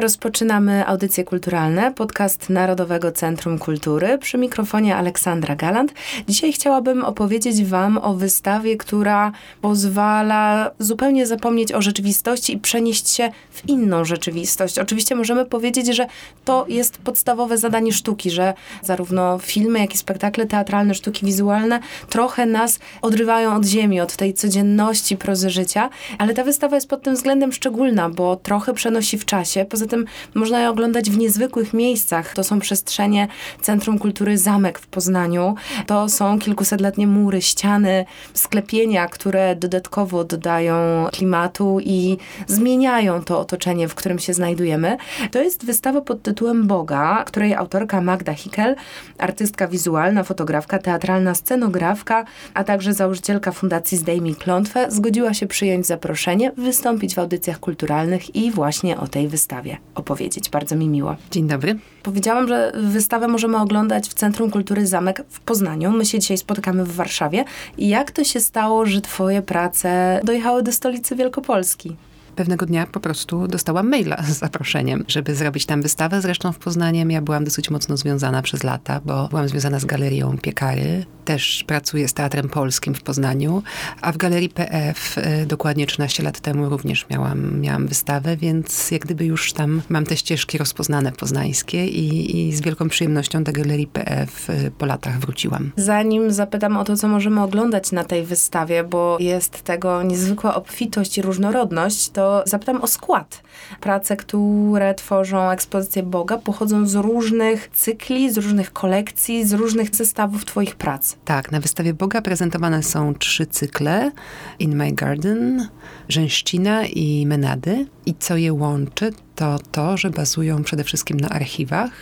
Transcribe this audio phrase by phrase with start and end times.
[0.00, 4.18] Rozpoczynamy audycje kulturalne, podcast Narodowego Centrum Kultury.
[4.18, 5.92] Przy mikrofonie Aleksandra Galant.
[6.28, 13.30] Dzisiaj chciałabym opowiedzieć Wam o wystawie, która pozwala zupełnie zapomnieć o rzeczywistości i przenieść się
[13.50, 14.78] w inną rzeczywistość.
[14.78, 16.06] Oczywiście możemy powiedzieć, że
[16.44, 22.46] to jest podstawowe zadanie sztuki, że zarówno filmy, jak i spektakle teatralne, sztuki wizualne trochę
[22.46, 25.88] nas odrywają od ziemi, od tej codzienności, prozy życia,
[26.18, 29.64] ale ta wystawa jest pod tym względem szczególna, bo trochę przenosi w czasie.
[29.64, 30.04] Poza tym
[30.34, 32.34] można je oglądać w niezwykłych miejscach.
[32.34, 33.28] To są przestrzenie
[33.60, 35.54] Centrum Kultury Zamek w Poznaniu.
[35.86, 38.04] To są kilkusetletnie mury, ściany,
[38.34, 40.74] sklepienia, które dodatkowo dodają
[41.12, 44.96] klimatu i zmieniają to otoczenie, w którym się znajdujemy.
[45.30, 48.76] To jest wystawa pod tytułem Boga, której autorka Magda Hickel,
[49.18, 52.24] artystka wizualna, fotografka, teatralna, scenografka,
[52.54, 58.50] a także założycielka Fundacji Zdejmij Klątwę, zgodziła się przyjąć zaproszenie, wystąpić w audycjach kulturalnych i
[58.50, 60.50] właśnie o tej wystawie opowiedzieć.
[60.50, 61.16] Bardzo mi miło.
[61.30, 61.78] Dzień dobry.
[62.02, 65.90] Powiedziałam, że wystawę możemy oglądać w Centrum Kultury Zamek w Poznaniu.
[65.90, 67.44] My się dzisiaj spotykamy w Warszawie.
[67.78, 71.96] Jak to się stało, że twoje prace dojechały do stolicy Wielkopolski?
[72.36, 76.20] Pewnego dnia po prostu dostałam maila z zaproszeniem, żeby zrobić tam wystawę.
[76.20, 80.38] Zresztą w Poznaniem ja byłam dosyć mocno związana przez lata, bo byłam związana z galerią
[80.38, 81.04] Piekary.
[81.24, 83.62] Też pracuję z Teatrem Polskim w Poznaniu,
[84.00, 89.02] a w Galerii PF y, dokładnie 13 lat temu również miałam, miałam wystawę, więc jak
[89.02, 93.86] gdyby już tam mam te ścieżki rozpoznane poznańskie i, i z wielką przyjemnością do Galerii
[93.86, 95.72] PF y, po latach wróciłam.
[95.76, 101.18] Zanim zapytam o to, co możemy oglądać na tej wystawie, bo jest tego niezwykła obfitość
[101.18, 103.42] i różnorodność, to zapytam o skład.
[103.80, 110.44] Prace, które tworzą ekspozycję Boga, pochodzą z różnych cykli, z różnych kolekcji, z różnych zestawów
[110.44, 111.16] Twoich prac.
[111.24, 114.12] Tak, na wystawie Boga prezentowane są trzy cykle:
[114.58, 115.68] In My Garden,
[116.08, 117.86] Rzęścina i Menady.
[118.06, 121.92] I co je łączy, to to, że bazują przede wszystkim na archiwach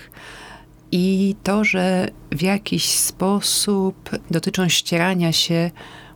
[0.92, 5.70] i to, że w jakiś sposób dotyczą ścierania się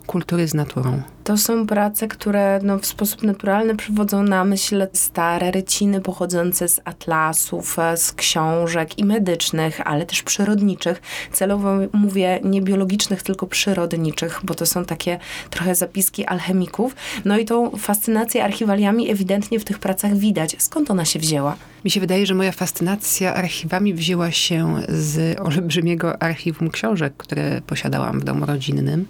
[0.07, 1.03] kultury z naturą.
[1.29, 6.81] To są prace, które no, w sposób naturalny przywodzą na myśl stare ryciny pochodzące z
[6.85, 11.03] atlasów, e, z książek i medycznych, ale też przyrodniczych.
[11.33, 15.19] Celowo mówię nie biologicznych, tylko przyrodniczych, bo to są takie
[15.51, 16.97] trochę zapiski alchemików.
[17.25, 20.57] No i tą fascynację archiwaliami ewidentnie w tych pracach widać.
[20.59, 21.57] Skąd ona się wzięła?
[21.85, 28.21] Mi się wydaje, że moja fascynacja archiwami wzięła się z olbrzymiego archiwum książek, które posiadałam
[28.21, 29.07] w domu rodzinnym.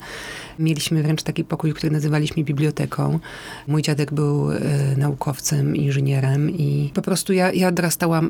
[0.59, 3.19] Mieliśmy wręcz taki pokój, który nazywaliśmy biblioteką.
[3.67, 4.59] Mój dziadek był e,
[4.97, 7.73] naukowcem, inżynierem i po prostu ja, ja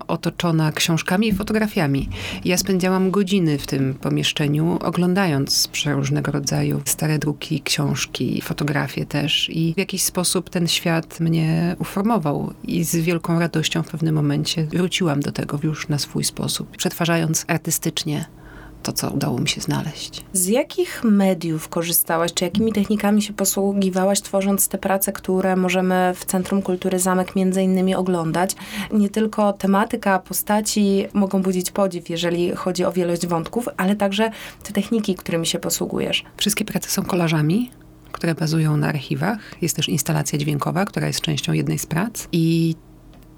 [0.08, 2.08] otoczona książkami i fotografiami.
[2.44, 9.50] Ja spędziałam godziny w tym pomieszczeniu, oglądając przeróżnego rodzaju stare druki, książki, fotografie też.
[9.50, 14.64] I w jakiś sposób ten świat mnie uformował i z wielką radością w pewnym momencie
[14.64, 18.37] wróciłam do tego już na swój sposób, przetwarzając artystycznie
[18.82, 20.24] to, co udało mi się znaleźć.
[20.32, 26.24] Z jakich mediów korzystałaś, czy jakimi technikami się posługiwałaś, tworząc te prace, które możemy w
[26.24, 28.56] Centrum Kultury Zamek między innymi oglądać?
[28.92, 34.30] Nie tylko tematyka, postaci mogą budzić podziw, jeżeli chodzi o wielość wątków, ale także
[34.62, 36.24] te techniki, którymi się posługujesz.
[36.36, 37.70] Wszystkie prace są kolażami,
[38.12, 39.38] które bazują na archiwach.
[39.62, 42.28] Jest też instalacja dźwiękowa, która jest częścią jednej z prac.
[42.32, 42.74] I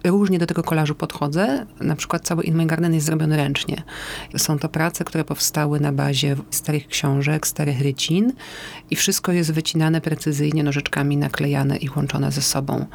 [0.05, 1.66] różnie do tego kolażu podchodzę.
[1.81, 3.83] Na przykład cały In My Garden jest zrobiony ręcznie.
[4.37, 8.33] Są to prace, które powstały na bazie starych książek, starych rycin
[8.91, 12.87] i wszystko jest wycinane precyzyjnie nożyczkami, naklejane i łączone ze sobą.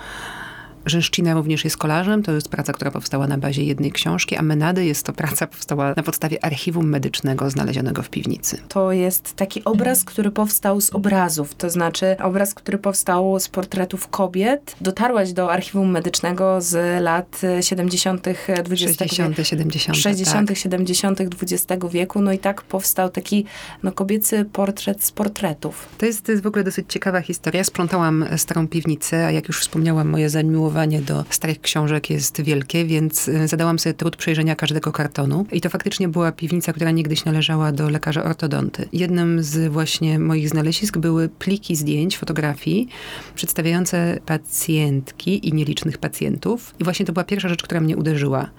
[0.85, 4.85] Rzęszczyna również jest kolarzem, to jest praca, która powstała na bazie jednej książki, a Menady
[4.85, 8.57] jest to praca powstała na podstawie archiwum medycznego znalezionego w piwnicy.
[8.67, 14.07] To jest taki obraz, który powstał z obrazów, to znaczy obraz, który powstał z portretów
[14.07, 14.75] kobiet.
[14.81, 18.27] Dotarłaś do archiwum medycznego z lat 70.
[18.63, 19.47] 20 60.
[19.47, 19.97] 70.
[19.97, 20.47] 60.
[20.47, 20.57] Tak.
[20.57, 21.21] 70.
[21.21, 23.45] XX wieku, no i tak powstał taki
[23.83, 25.89] no, kobiecy portret z portretów.
[25.97, 27.63] To jest, to jest w ogóle dosyć ciekawa historia.
[27.63, 33.27] Sprzątałam starą piwnicę, a jak już wspomniałam, moje zamiłowanie do starych książek jest wielkie, więc
[33.27, 35.45] y, zadałam sobie trud przejrzenia każdego kartonu.
[35.51, 38.89] I to faktycznie była piwnica, która niegdyś należała do lekarza ortodonty.
[38.93, 42.87] Jednym z właśnie moich znalezisk były pliki zdjęć, fotografii
[43.35, 46.75] przedstawiające pacjentki i nielicznych pacjentów.
[46.79, 48.49] I właśnie to była pierwsza rzecz, która mnie uderzyła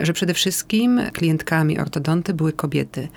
[0.00, 3.08] że przede wszystkim klientkami ortodonty były kobiety.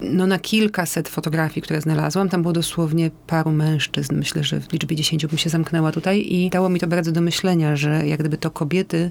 [0.00, 4.14] No na kilkaset fotografii, które znalazłam, tam było dosłownie paru mężczyzn.
[4.14, 7.20] Myślę, że w liczbie dziesięciu bym się zamknęła tutaj i dało mi to bardzo do
[7.20, 9.10] myślenia, że jak gdyby to kobiety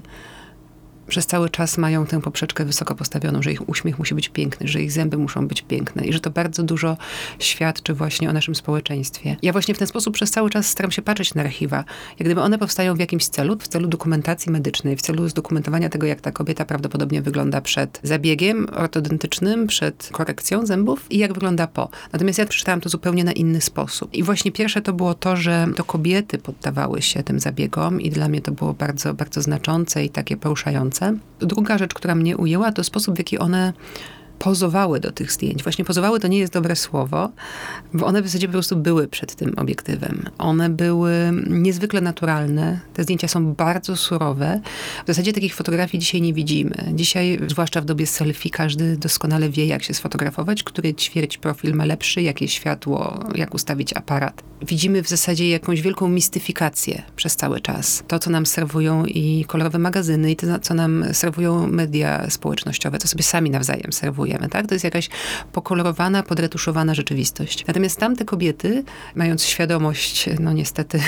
[1.10, 4.82] przez cały czas mają tę poprzeczkę wysoko postawioną, że ich uśmiech musi być piękny, że
[4.82, 6.96] ich zęby muszą być piękne i że to bardzo dużo
[7.38, 9.36] świadczy właśnie o naszym społeczeństwie.
[9.42, 11.84] Ja właśnie w ten sposób przez cały czas staram się patrzeć na archiwa.
[12.18, 16.06] Jak gdyby one powstają w jakimś celu, w celu dokumentacji medycznej, w celu zdokumentowania tego,
[16.06, 21.88] jak ta kobieta prawdopodobnie wygląda przed zabiegiem ortodontycznym, przed korekcją zębów i jak wygląda po.
[22.12, 24.14] Natomiast ja przeczytałam to zupełnie na inny sposób.
[24.14, 28.28] I właśnie pierwsze to było to, że to kobiety poddawały się tym zabiegom i dla
[28.28, 30.99] mnie to było bardzo, bardzo znaczące i takie poruszające.
[31.38, 33.72] Druga rzecz, która mnie ujęła, to sposób, w jaki one
[34.40, 35.62] pozowały do tych zdjęć.
[35.62, 37.30] Właśnie pozowały to nie jest dobre słowo,
[37.94, 40.28] bo one w zasadzie po prostu były przed tym obiektywem.
[40.38, 41.12] One były
[41.46, 42.80] niezwykle naturalne.
[42.94, 44.60] Te zdjęcia są bardzo surowe.
[45.04, 46.74] W zasadzie takich fotografii dzisiaj nie widzimy.
[46.94, 51.84] Dzisiaj, zwłaszcza w dobie selfie, każdy doskonale wie, jak się sfotografować, który ćwierć profil ma
[51.84, 54.42] lepszy, jakie światło, jak ustawić aparat.
[54.66, 58.02] Widzimy w zasadzie jakąś wielką mistyfikację przez cały czas.
[58.08, 63.08] To, co nam serwują i kolorowe magazyny, i to, co nam serwują media społecznościowe, to
[63.08, 64.66] sobie sami nawzajem serwują tak?
[64.66, 65.08] To jest jakaś
[65.52, 67.66] pokolorowana, podretuszowana rzeczywistość.
[67.66, 68.84] Natomiast tamte kobiety,
[69.14, 71.00] mając świadomość, no niestety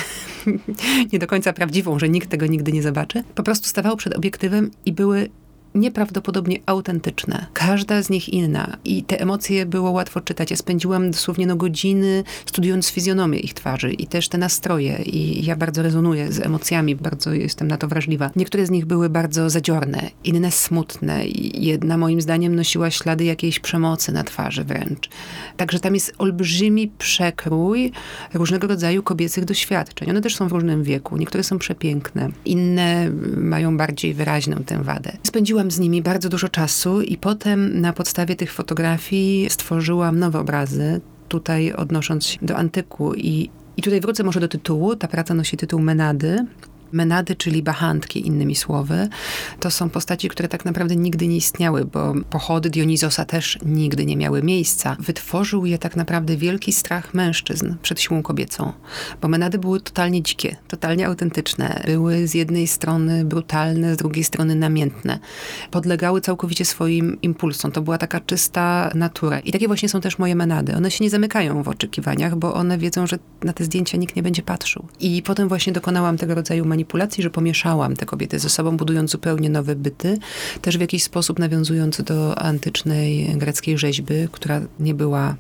[1.13, 4.71] nie do końca prawdziwą, że nikt tego nigdy nie zobaczy, po prostu stawały przed obiektywem
[4.87, 5.31] i były
[5.75, 7.47] nieprawdopodobnie autentyczne.
[7.53, 8.77] Każda z nich inna.
[8.85, 10.51] I te emocje było łatwo czytać.
[10.51, 15.03] Ja spędziłam dosłownie no godziny studiując fizjonomię ich twarzy i też te nastroje.
[15.03, 18.31] I ja bardzo rezonuję z emocjami, bardzo jestem na to wrażliwa.
[18.37, 21.27] Niektóre z nich były bardzo zadziorne, inne smutne.
[21.27, 25.09] I jedna moim zdaniem nosiła ślady jakiejś przemocy na twarzy wręcz.
[25.57, 27.93] Także tam jest olbrzymi przekrój
[28.35, 30.11] różnego rodzaju kobiecych doświadczeń.
[30.11, 31.17] One też są w różnym wieku.
[31.17, 35.13] Niektóre są przepiękne, inne mają bardziej wyraźną tę wadę.
[35.23, 40.39] Spędziłam Spędziłam z nimi bardzo dużo czasu i potem na podstawie tych fotografii stworzyłam nowe
[40.39, 44.97] obrazy, tutaj odnosząc się do antyku i i tutaj wrócę może do tytułu.
[44.97, 46.47] Ta praca nosi tytuł Menady.
[46.93, 49.09] Menady, czyli bachantki, innymi słowy,
[49.61, 54.17] to są postaci, które tak naprawdę nigdy nie istniały, bo pochody Dionizosa też nigdy nie
[54.17, 54.97] miały miejsca.
[55.01, 58.73] Wytworzył je tak naprawdę wielki strach mężczyzn przed siłą kobiecą,
[59.21, 61.83] bo Menady były totalnie dzikie, totalnie autentyczne.
[61.87, 65.19] Były z jednej strony brutalne, z drugiej strony namiętne.
[65.71, 67.73] Podlegały całkowicie swoim impulsom.
[67.73, 69.41] To była taka czysta natura.
[69.41, 70.77] I takie właśnie są też moje Menady.
[70.77, 74.23] One się nie zamykają w oczekiwaniach, bo one wiedzą, że na te zdjęcia nikt nie
[74.23, 74.87] będzie patrzył.
[75.01, 79.11] I potem właśnie dokonałam tego rodzaju manipulacji manipulacji, że pomieszałam te kobiety ze sobą, budując
[79.11, 80.19] zupełnie nowe byty,
[80.63, 85.37] też w jakiś sposób nawiązując do antycznej greckiej rzeźby, która nie była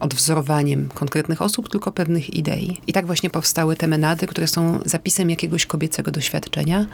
[0.00, 2.80] odwzorowaniem konkretnych osób, tylko pewnych idei.
[2.86, 6.86] I tak właśnie powstały te menady, które są zapisem jakiegoś kobiecego doświadczenia.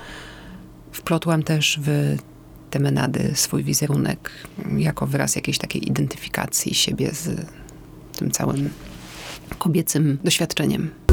[0.92, 2.16] Wplotłam też w
[2.70, 4.30] te menady swój wizerunek
[4.76, 7.46] jako wyraz jakiejś takiej identyfikacji siebie z
[8.18, 8.70] tym całym
[9.58, 11.07] kobiecym doświadczeniem.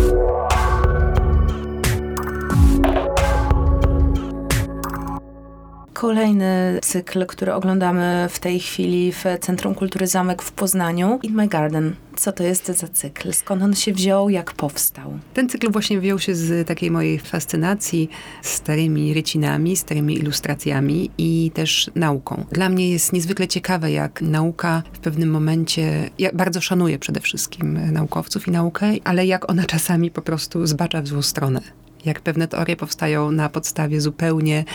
[6.05, 11.19] Kolejny cykl, który oglądamy w tej chwili w Centrum Kultury Zamek w Poznaniu.
[11.23, 11.95] In My Garden.
[12.15, 13.33] Co to jest za cykl?
[13.33, 14.29] Skąd on się wziął?
[14.29, 15.19] Jak powstał?
[15.33, 18.09] Ten cykl właśnie wziął się z takiej mojej fascynacji
[18.41, 22.45] starymi rycinami, starymi ilustracjami i też nauką.
[22.51, 27.91] Dla mnie jest niezwykle ciekawe, jak nauka w pewnym momencie, ja bardzo szanuję przede wszystkim
[27.91, 31.61] naukowców i naukę, ale jak ona czasami po prostu zbacza w złą stronę
[32.05, 34.65] jak pewne teorie powstają na podstawie zupełnie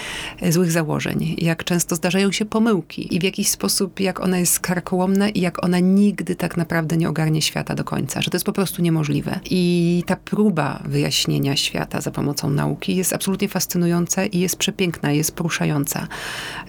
[0.40, 4.60] e, złych założeń, jak często zdarzają się pomyłki i w jakiś sposób, jak ona jest
[4.60, 8.46] karkołomna i jak ona nigdy tak naprawdę nie ogarnie świata do końca, że to jest
[8.46, 9.40] po prostu niemożliwe.
[9.50, 15.32] I ta próba wyjaśnienia świata za pomocą nauki jest absolutnie fascynująca i jest przepiękna, jest
[15.32, 16.06] poruszająca.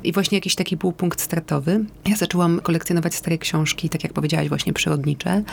[0.03, 1.85] I właśnie jakiś taki był punkt startowy.
[2.05, 5.43] Ja zaczęłam kolekcjonować stare książki, tak jak powiedziałaś, właśnie przyrodnicze,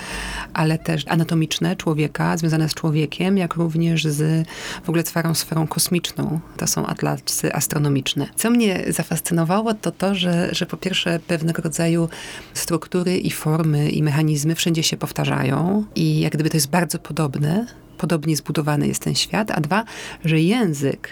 [0.55, 4.49] ale też anatomiczne człowieka, związane z człowiekiem, jak również z
[4.85, 6.41] w ogóle ogóle całą sferą kosmiczną.
[6.57, 8.29] To są atlasy astronomiczne.
[8.37, 12.09] Co mnie zafascynowało, to to, że, że po pierwsze pewnego rodzaju
[12.55, 17.67] struktury i formy i mechanizmy wszędzie się powtarzają i jak gdyby to jest bardzo podobne,
[17.99, 19.85] podobnie zbudowany jest ten świat, a dwa,
[20.25, 21.09] że język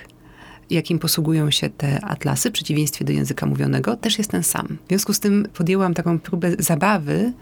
[0.70, 4.78] jakim posługują się te atlasy, w przeciwieństwie do języka mówionego, też jest ten sam.
[4.85, 7.32] W związku z tym podjęłam taką próbę zabawy,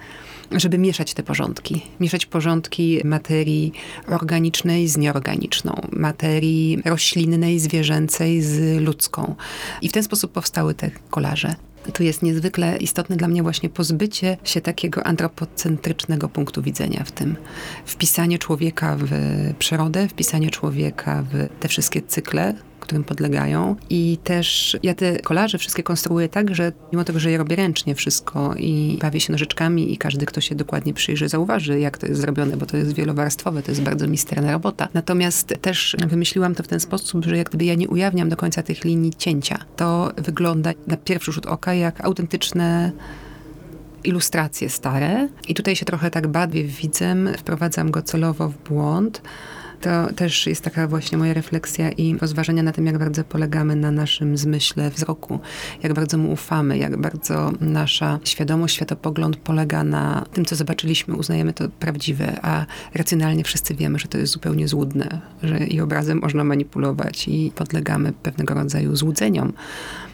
[0.52, 1.82] żeby mieszać te porządki.
[2.00, 3.72] Mieszać porządki materii
[4.08, 9.34] organicznej z nieorganiczną, materii roślinnej, zwierzęcej z ludzką.
[9.82, 11.54] I w ten sposób powstały te kolarze.
[11.92, 17.36] Tu jest niezwykle istotne dla mnie właśnie pozbycie się takiego antropocentrycznego punktu widzenia w tym.
[17.86, 19.10] Wpisanie człowieka w
[19.58, 22.54] przyrodę, wpisanie człowieka w te wszystkie cykle,
[22.84, 23.76] którym podlegają.
[23.90, 27.94] I też ja te kolaże wszystkie konstruuję tak, że mimo tego, że je robię ręcznie
[27.94, 32.20] wszystko i bawię się nożyczkami i każdy, kto się dokładnie przyjrzy, zauważy, jak to jest
[32.20, 34.88] zrobione, bo to jest wielowarstwowe, to jest bardzo misterna robota.
[34.94, 38.62] Natomiast też wymyśliłam to w ten sposób, że jak gdyby ja nie ujawniam do końca
[38.62, 39.58] tych linii cięcia.
[39.76, 42.92] To wygląda na pierwszy rzut oka jak autentyczne
[44.04, 45.28] ilustracje stare.
[45.48, 49.22] I tutaj się trochę tak bawię widzem, wprowadzam go celowo w błąd.
[49.84, 53.90] To też jest taka właśnie moja refleksja i rozważania na tym, jak bardzo polegamy na
[53.90, 55.40] naszym zmyśle wzroku,
[55.82, 61.52] jak bardzo mu ufamy, jak bardzo nasza świadomość, światopogląd polega na tym, co zobaczyliśmy, uznajemy
[61.52, 66.44] to prawdziwe, a racjonalnie wszyscy wiemy, że to jest zupełnie złudne, że i obrazem można
[66.44, 69.52] manipulować i podlegamy pewnego rodzaju złudzeniom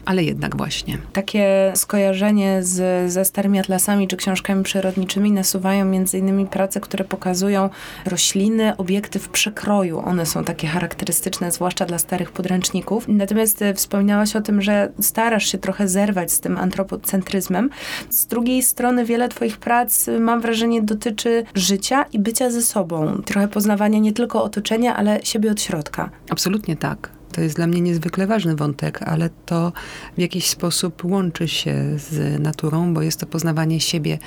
[0.05, 0.97] ale jednak właśnie.
[1.13, 7.69] Takie skojarzenie z, ze starymi atlasami czy książkami przyrodniczymi nasuwają między innymi prace, które pokazują
[8.05, 9.60] rośliny, obiekty w przekroju.
[10.05, 13.05] One są takie charakterystyczne, zwłaszcza dla starych podręczników.
[13.07, 17.69] Natomiast e, wspomniałaś o tym, że starasz się trochę zerwać z tym antropocentryzmem.
[18.09, 23.21] Z drugiej strony wiele twoich prac, e, mam wrażenie, dotyczy życia i bycia ze sobą.
[23.25, 26.09] Trochę poznawania nie tylko otoczenia, ale siebie od środka.
[26.29, 27.20] Absolutnie tak.
[27.31, 29.73] To jest dla mnie niezwykle ważny wątek, ale to
[30.17, 34.19] w jakiś sposób łączy się z naturą, bo jest to poznawanie siebie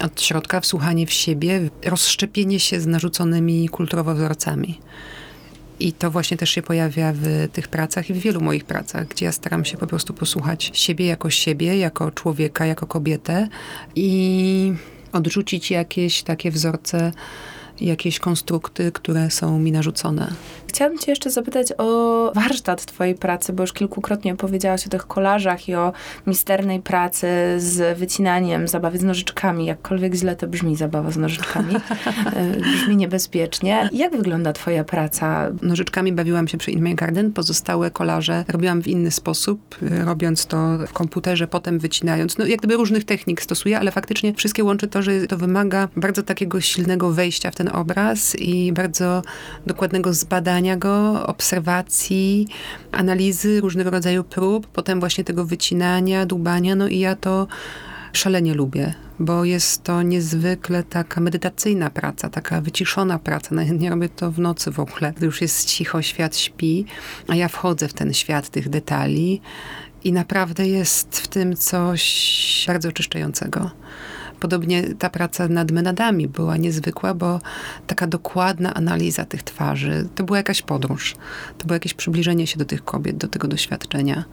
[0.00, 4.80] od środka, wsłuchanie w siebie, rozszczepienie się z narzuconymi kulturowo wzorcami.
[5.80, 9.24] I to właśnie też się pojawia w tych pracach i w wielu moich pracach, gdzie
[9.24, 13.48] ja staram się po prostu posłuchać siebie jako siebie, jako człowieka, jako kobietę
[13.94, 14.72] i
[15.12, 17.12] odrzucić jakieś takie wzorce,
[17.80, 20.34] jakieś konstrukty, które są mi narzucone.
[20.72, 25.68] Chciałabym cię jeszcze zapytać o warsztat twojej pracy, bo już kilkukrotnie powiedziałaś o tych kolażach
[25.68, 25.92] i o
[26.26, 27.26] misternej pracy
[27.58, 29.66] z wycinaniem, zabawy z nożyczkami.
[29.66, 31.74] Jakkolwiek źle to brzmi, zabawa z nożyczkami.
[32.36, 33.88] E, brzmi niebezpiecznie.
[33.92, 35.50] Jak wygląda twoja praca?
[35.62, 37.32] Nożyczkami bawiłam się przy In My Garden.
[37.32, 42.38] Pozostałe kolaże robiłam w inny sposób, robiąc to w komputerze, potem wycinając.
[42.38, 46.22] No jak gdyby różnych technik stosuję, ale faktycznie wszystkie łączy to, że to wymaga bardzo
[46.22, 49.22] takiego silnego wejścia w ten obraz i bardzo
[49.66, 52.48] dokładnego zbadania go, obserwacji,
[52.92, 57.46] analizy różnego rodzaju prób, potem właśnie tego wycinania, dłubania, no i ja to
[58.12, 63.54] szalenie lubię, bo jest to niezwykle taka medytacyjna praca, taka wyciszona praca.
[63.54, 66.84] Najchętniej robię to w nocy w ogóle, gdy już jest cicho, świat śpi,
[67.28, 69.40] a ja wchodzę w ten świat tych detali
[70.04, 73.70] i naprawdę jest w tym coś bardzo oczyszczającego.
[74.42, 77.40] Podobnie ta praca nad menadami była niezwykła, bo
[77.86, 81.14] taka dokładna analiza tych twarzy, to była jakaś podróż.
[81.58, 84.24] To było jakieś przybliżenie się do tych kobiet, do tego doświadczenia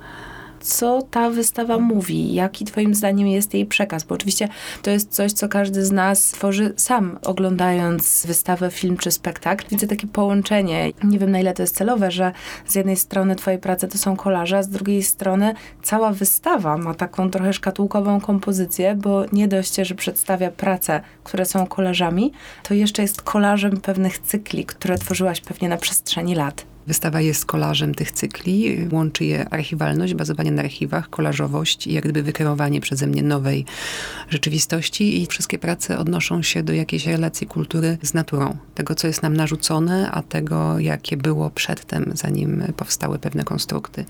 [0.62, 4.48] co ta wystawa mówi, jaki twoim zdaniem jest jej przekaz, bo oczywiście
[4.82, 9.66] to jest coś, co każdy z nas tworzy sam, oglądając wystawę, film czy spektakl.
[9.72, 12.32] Widzę takie połączenie, nie wiem na ile to jest celowe, że
[12.68, 16.94] z jednej strony twoje prace to są kolaże, a z drugiej strony cała wystawa ma
[16.94, 22.32] taką trochę szkatułkową kompozycję, bo nie dość, że przedstawia prace, które są kolażami,
[22.63, 26.69] to jeszcze jest kolażem pewnych cykli, które tworzyłaś pewnie na przestrzeni lat.
[26.89, 32.24] Wystawa jest kolażem tych cykli, łączy je archiwalność, bazowanie na archiwach, kolażowość i jak gdyby
[32.24, 33.65] wykierowanie przeze mnie nowej
[34.29, 38.58] rzeczywistości i wszystkie prace odnoszą się do jakiejś relacji kultury z naturą.
[38.75, 44.05] Tego, co jest nam narzucone, a tego, jakie było przedtem, zanim powstały pewne konstrukty.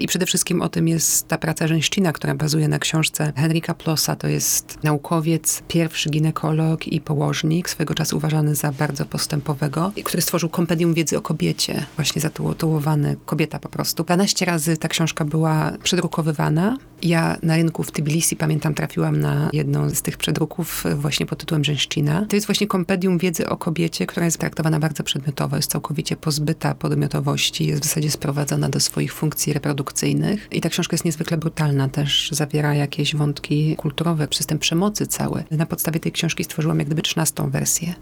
[0.00, 4.16] I przede wszystkim o tym jest ta praca Rzęścina, która bazuje na książce Henryka Plosa.
[4.16, 10.48] To jest naukowiec, pierwszy ginekolog i położnik, swego czasu uważany za bardzo postępowego, który stworzył
[10.48, 14.04] kompendium wiedzy o kobiecie, właśnie zatytułowany Kobieta po prostu.
[14.04, 16.78] 12 razy ta książka była przedrukowywana.
[17.02, 21.64] Ja na rynku w Tbilisi, pamiętam, trafiłam na jedną z tych przedruków właśnie pod tytułem
[21.64, 22.26] Rzęszcina.
[22.28, 26.74] To jest właśnie kompendium wiedzy o kobiecie, która jest traktowana bardzo przedmiotowo, jest całkowicie pozbyta
[26.74, 30.48] podmiotowości, jest w zasadzie sprowadzona do swoich funkcji reprodukcyjnych.
[30.52, 35.44] I ta książka jest niezwykle brutalna, też zawiera jakieś wątki kulturowe, system przemocy cały.
[35.50, 37.94] Na podstawie tej książki stworzyłam jak gdyby trzynastą wersję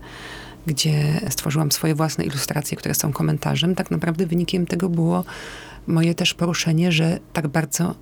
[0.67, 3.75] gdzie stworzyłam swoje własne ilustracje, które są komentarzem.
[3.75, 5.25] Tak naprawdę wynikiem tego było
[5.87, 7.95] moje też poruszenie, że tak bardzo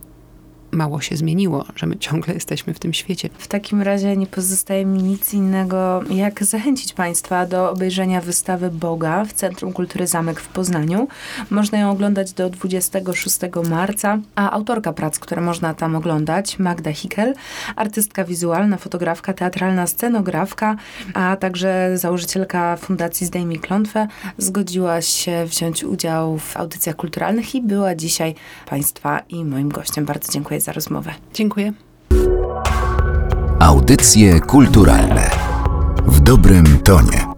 [0.75, 3.29] mało się zmieniło, że my ciągle jesteśmy w tym świecie.
[3.39, 9.25] W takim razie nie pozostaje mi nic innego, jak zachęcić Państwa do obejrzenia wystawy Boga
[9.25, 11.09] w Centrum Kultury Zamek w Poznaniu.
[11.51, 13.39] Można ją oglądać do 26
[13.71, 17.35] marca, a autorka prac, które można tam oglądać, Magda Hickel,
[17.77, 20.77] artystka wizualna, fotografka, teatralna, scenografka,
[21.15, 27.95] a także założycielka Fundacji Zdejmij Klątwę, zgodziła się wziąć udział w audycjach kulturalnych i była
[27.95, 28.35] dzisiaj
[28.67, 30.05] Państwa i moim gościem.
[30.05, 31.15] Bardzo dziękuję za rozmowę.
[31.35, 31.73] Dziękuję.
[33.61, 35.31] Audycje kulturalne
[36.07, 37.34] w dobrym tonie.